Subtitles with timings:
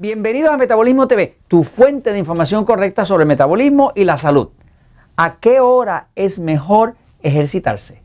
[0.00, 4.48] Bienvenidos a Metabolismo TV, tu fuente de información correcta sobre el metabolismo y la salud.
[5.14, 8.00] ¿A qué hora es mejor ejercitarse?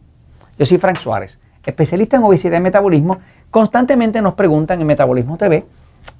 [0.59, 3.19] Yo soy Frank Suárez, especialista en obesidad y metabolismo.
[3.49, 5.63] Constantemente nos preguntan en Metabolismo TV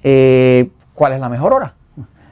[0.02, 1.74] eh, cuál es la mejor hora.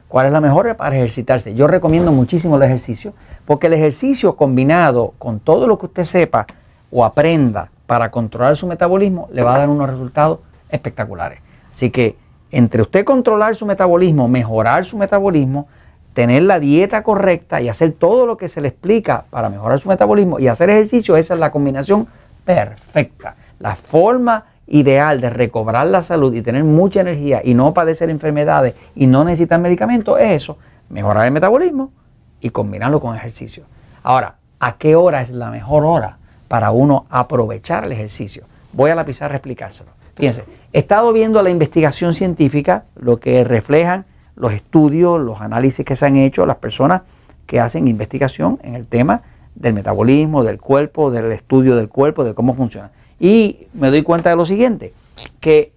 [0.08, 1.54] ¿Cuál es la mejor hora para ejercitarse?
[1.54, 3.14] Yo recomiendo muchísimo el ejercicio
[3.44, 6.46] porque el ejercicio combinado con todo lo que usted sepa
[6.90, 11.42] o aprenda para controlar su metabolismo le va a dar unos resultados espectaculares.
[11.74, 12.23] Así que
[12.54, 15.68] entre usted controlar su metabolismo, mejorar su metabolismo,
[16.14, 19.90] tener la dieta correcta y hacer todo lo que se le explica para mejorar su
[19.90, 22.08] metabolismo y hacer ejercicio, esa es la combinación
[22.46, 23.36] perfecta.
[23.58, 28.76] La forma ideal de recobrar la salud y tener mucha energía y no padecer enfermedades
[28.96, 30.60] y no necesitar medicamentos es eso,
[30.90, 31.92] mejorar el metabolismo
[32.40, 33.64] y combinarlo con ejercicio.
[34.04, 36.18] Ahora, ¿a qué hora es la mejor hora
[36.48, 38.44] para uno aprovechar el ejercicio?
[38.74, 40.03] Voy a la pizarra a explicárselo.
[40.16, 45.96] Fíjense, he estado viendo la investigación científica, lo que reflejan los estudios, los análisis que
[45.96, 47.04] se han hecho, las personas
[47.46, 49.22] que hacen investigación en el tema
[49.56, 52.92] del metabolismo, del cuerpo, del estudio del cuerpo, de cómo funciona.
[53.20, 54.94] Y me doy cuenta de lo siguiente,
[55.40, 55.72] que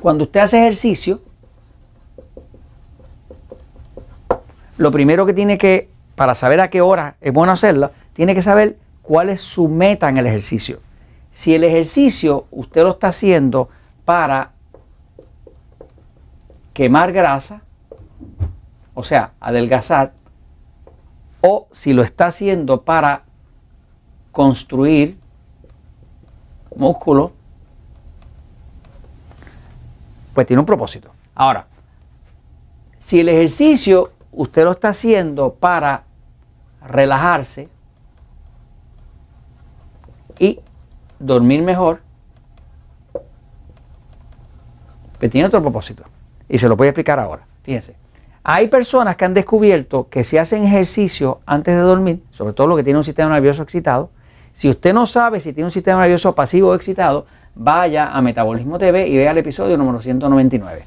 [0.00, 1.20] cuando usted hace ejercicio,
[4.76, 8.42] lo primero que tiene que, para saber a qué hora es bueno hacerlo, tiene que
[8.42, 10.80] saber cuál es su meta en el ejercicio.
[11.38, 13.68] Si el ejercicio usted lo está haciendo
[14.04, 14.50] para
[16.72, 17.62] quemar grasa,
[18.92, 20.14] o sea, adelgazar,
[21.40, 23.22] o si lo está haciendo para
[24.32, 25.16] construir
[26.74, 27.30] músculo,
[30.34, 31.12] pues tiene un propósito.
[31.36, 31.68] Ahora,
[32.98, 36.02] si el ejercicio usted lo está haciendo para
[36.84, 37.68] relajarse
[40.40, 40.62] y
[41.18, 42.00] dormir mejor,
[45.18, 46.04] que tiene otro propósito.
[46.48, 47.42] Y se lo voy a explicar ahora.
[47.62, 47.96] Fíjense.
[48.44, 52.76] Hay personas que han descubierto que si hacen ejercicio antes de dormir, sobre todo lo
[52.76, 54.10] que tiene un sistema nervioso excitado,
[54.52, 58.78] si usted no sabe si tiene un sistema nervioso pasivo o excitado, vaya a Metabolismo
[58.78, 60.84] TV y vea el episodio número 199.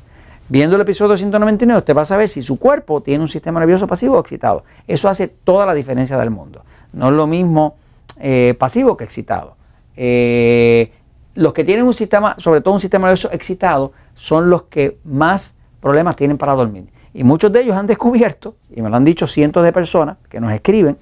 [0.49, 3.87] Viendo el episodio 199, usted va a saber si su cuerpo tiene un sistema nervioso
[3.87, 4.63] pasivo o excitado.
[4.87, 6.63] Eso hace toda la diferencia del mundo.
[6.93, 7.75] No es lo mismo
[8.19, 9.55] eh, pasivo que excitado.
[9.95, 10.91] Eh,
[11.35, 15.55] los que tienen un sistema, sobre todo un sistema nervioso excitado, son los que más
[15.79, 16.87] problemas tienen para dormir.
[17.13, 20.39] Y muchos de ellos han descubierto, y me lo han dicho cientos de personas que
[20.39, 20.97] nos escriben,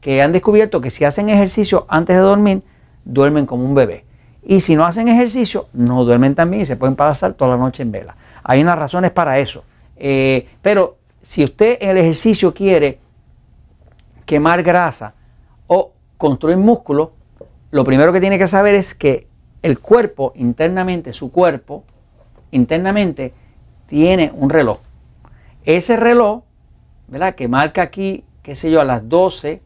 [0.00, 2.62] que han descubierto que si hacen ejercicio antes de dormir,
[3.04, 4.04] duermen como un bebé.
[4.42, 7.56] Y si no hacen ejercicio, no duermen tan bien y se pueden pasar toda la
[7.58, 8.16] noche en vela.
[8.42, 9.64] Hay unas razones para eso.
[9.96, 12.98] Eh, pero si usted en el ejercicio quiere
[14.24, 15.12] quemar grasa
[15.66, 17.12] o construir músculo,
[17.70, 19.26] lo primero que tiene que saber es que
[19.62, 21.84] el cuerpo internamente, su cuerpo
[22.50, 23.32] internamente
[23.86, 24.78] tiene un reloj.
[25.64, 26.42] Ese reloj,
[27.08, 27.34] ¿verdad?
[27.34, 29.60] Que marca aquí, qué sé yo, a las 12,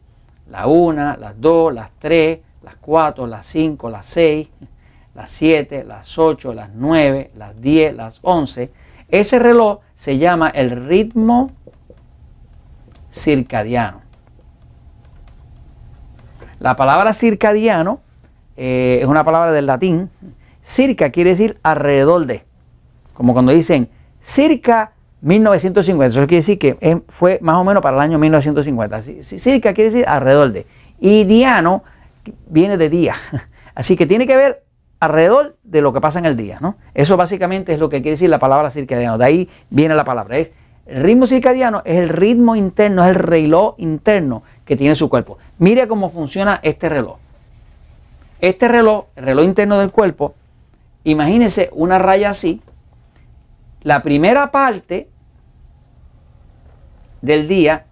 [0.49, 4.47] la 1, las 2, las 3, las 4, las 5, las 6,
[5.15, 8.71] las 7, las 8, las 9, las 10, las 11.
[9.07, 11.51] Ese reloj se llama el ritmo
[13.11, 14.01] circadiano.
[16.65, 17.99] La palabra circadiano
[18.57, 20.09] eh, es una palabra del latín.
[20.63, 22.43] Circa quiere decir alrededor de.
[23.13, 23.87] Como cuando dicen
[24.19, 26.05] circa 1950.
[26.07, 28.99] Eso quiere decir que fue más o menos para el año 1950.
[29.21, 30.65] Circa quiere decir alrededor de.
[30.99, 31.83] Y diano
[32.47, 33.13] viene de día.
[33.75, 34.63] Así que tiene que ver
[34.99, 36.57] alrededor de lo que pasa en el día.
[36.59, 36.77] ¿no?
[36.95, 39.19] Eso básicamente es lo que quiere decir la palabra circadiano.
[39.19, 40.39] De ahí viene la palabra.
[40.39, 40.51] Es,
[40.85, 45.37] el ritmo circadiano es el ritmo interno, es el reloj interno que tiene su cuerpo.
[45.57, 47.17] Mire cómo funciona este reloj.
[48.39, 50.35] Este reloj, el reloj interno del cuerpo,
[51.03, 52.61] imagínese una raya así.
[53.81, 55.09] La primera parte
[57.21, 57.85] del día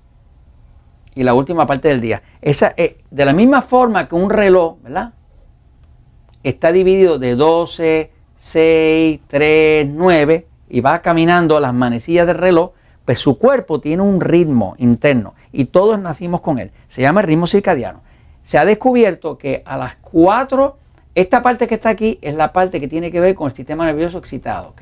[1.15, 2.21] y la última parte del día.
[2.41, 5.13] Esa, eh, de la misma forma que un reloj, ¿verdad?
[6.43, 12.71] Está dividido de 12, 6, 3, 9 y va caminando las manecillas del reloj,
[13.05, 16.71] pues su cuerpo tiene un ritmo interno y todos nacimos con él.
[16.87, 18.01] Se llama el ritmo circadiano.
[18.43, 20.77] Se ha descubierto que a las 4,
[21.15, 23.85] esta parte que está aquí es la parte que tiene que ver con el sistema
[23.85, 24.81] nervioso excitado, ¿ok?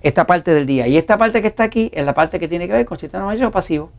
[0.00, 0.86] Esta parte del día.
[0.86, 3.00] Y esta parte que está aquí es la parte que tiene que ver con el
[3.00, 3.90] sistema nervioso pasivo.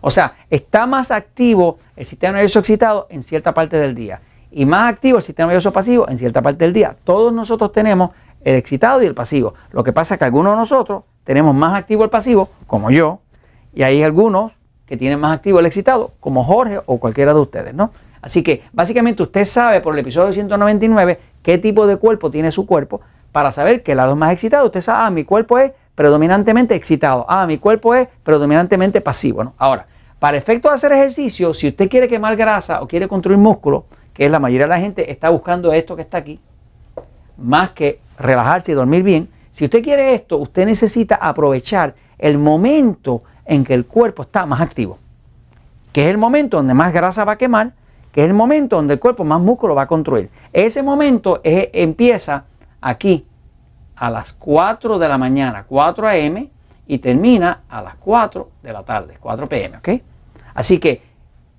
[0.00, 4.20] O sea, está más activo el sistema nervioso excitado en cierta parte del día
[4.50, 6.96] y más activo el sistema nervioso pasivo en cierta parte del día.
[7.04, 8.10] Todos nosotros tenemos
[8.42, 9.54] el excitado y el pasivo.
[9.72, 13.18] Lo que pasa es que algunos de nosotros tenemos más activo el pasivo, como yo,
[13.74, 14.52] y hay algunos
[14.86, 17.90] que tienen más activo el excitado, como Jorge o cualquiera de ustedes, ¿no?
[18.22, 22.64] Así que básicamente usted sabe por el episodio 199 qué tipo de cuerpo tiene su
[22.64, 24.64] cuerpo para saber que lado más excitado.
[24.64, 27.26] Usted sabe, ah, mi cuerpo es predominantemente excitado.
[27.28, 29.52] Ah, mi cuerpo es predominantemente pasivo.
[29.58, 29.84] Ahora,
[30.18, 33.84] para efecto de hacer ejercicio, si usted quiere quemar grasa o quiere construir músculo,
[34.14, 36.40] que es la mayoría de la gente está buscando esto que está aquí,
[37.36, 43.24] más que relajarse y dormir bien, si usted quiere esto, usted necesita aprovechar el momento
[43.44, 44.98] en que el cuerpo está más activo,
[45.92, 47.72] que es el momento donde más grasa va a quemar,
[48.12, 50.30] que es el momento donde el cuerpo más músculo va a construir.
[50.52, 52.44] Ese momento empieza
[52.80, 53.26] aquí
[53.96, 56.50] a las 4 de la mañana, 4 a.m.,
[56.86, 59.88] y termina a las 4 de la tarde, 4 p.m., ¿ok?
[60.54, 61.02] Así que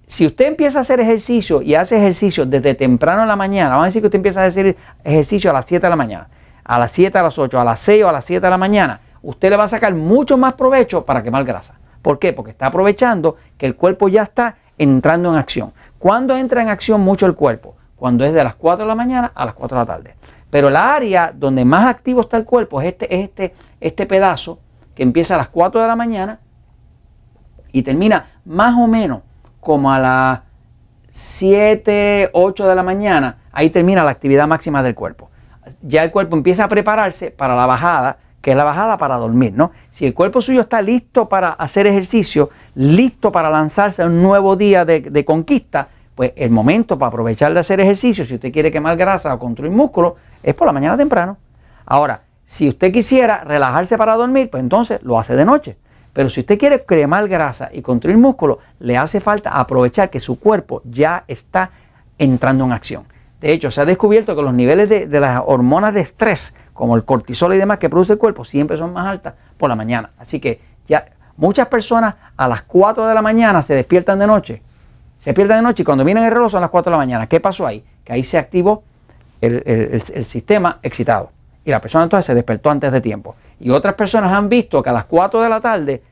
[0.07, 3.83] si usted empieza a hacer ejercicio y hace ejercicio desde temprano en la mañana, vamos
[3.83, 6.29] a decir que usted empieza a hacer ejercicio a las 7 de la mañana,
[6.69, 8.57] a las 7, a las 8, a las 6 o a las 7 de la
[8.59, 11.73] mañana, usted le va a sacar mucho más provecho para quemar grasa.
[12.03, 12.31] ¿Por qué?
[12.31, 15.73] Porque está aprovechando que el cuerpo ya está entrando en acción.
[15.97, 17.75] ¿Cuándo entra en acción mucho el cuerpo?
[17.95, 20.15] Cuando es de las 4 de la mañana a las 4 de la tarde.
[20.51, 24.59] Pero la área donde más activo está el cuerpo es este, este, este pedazo
[24.93, 26.39] que empieza a las 4 de la mañana
[27.71, 29.21] y termina más o menos
[29.59, 30.41] como a las
[31.09, 33.37] 7, 8 de la mañana.
[33.51, 35.29] Ahí termina la actividad máxima del cuerpo.
[35.81, 39.53] Ya el cuerpo empieza a prepararse para la bajada, que es la bajada para dormir,
[39.55, 39.71] ¿no?
[39.89, 44.55] Si el cuerpo suyo está listo para hacer ejercicio, listo para lanzarse a un nuevo
[44.55, 48.97] día de, conquista, pues el momento para aprovechar de hacer ejercicio, si usted quiere quemar
[48.97, 51.37] grasa o construir músculo, es por la mañana temprano.
[51.85, 55.77] Ahora, si usted quisiera relajarse para dormir, pues entonces lo hace de noche.
[56.13, 60.39] Pero si usted quiere cremar grasa y construir músculo, le hace falta aprovechar que su
[60.39, 61.71] cuerpo ya está
[62.17, 63.03] entrando en acción.
[63.41, 67.05] De hecho, se ha descubierto que los niveles de, las hormonas de estrés, como el
[67.05, 70.11] cortisol y demás que produce el cuerpo, siempre son más altas por la mañana.
[70.17, 71.05] Así que ya
[71.37, 74.61] muchas personas a las 4 de la mañana se despiertan de noche.
[75.17, 77.27] Se despiertan de noche y cuando vienen el reloj son las 4 de la mañana.
[77.27, 77.83] ¿Qué pasó ahí?
[78.03, 78.83] Que ahí se activó
[79.39, 81.31] el, sistema excitado.
[81.63, 83.35] Y la persona entonces se despertó antes de tiempo.
[83.59, 86.03] Y otras personas han visto que a las 4 de la tarde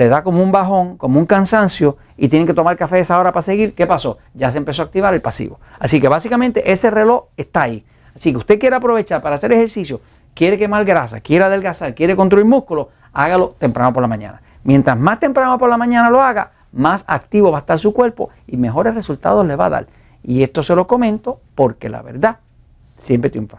[0.00, 3.32] le da como un bajón, como un cansancio y tienen que tomar café esa hora
[3.32, 3.74] para seguir.
[3.74, 4.16] ¿Qué pasó?
[4.32, 5.60] Ya se empezó a activar el pasivo.
[5.78, 7.84] Así que básicamente ese reloj está ahí.
[8.16, 10.00] Así que usted quiere aprovechar para hacer ejercicio,
[10.32, 14.40] quiere quemar grasa, quiere adelgazar, quiere construir músculo, hágalo temprano por la mañana.
[14.64, 18.30] Mientras más temprano por la mañana lo haga, más activo va a estar su cuerpo
[18.46, 19.86] y mejores resultados le va a dar.
[20.22, 22.38] Y esto se lo comento porque la verdad
[23.02, 23.58] siempre triunfa.